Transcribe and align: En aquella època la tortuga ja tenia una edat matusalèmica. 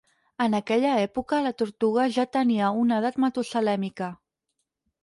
En 0.45 0.55
aquella 0.59 0.93
època 1.01 1.41
la 1.49 1.53
tortuga 1.63 2.09
ja 2.17 2.27
tenia 2.39 2.73
una 2.87 2.99
edat 3.05 3.21
matusalèmica. 3.27 4.15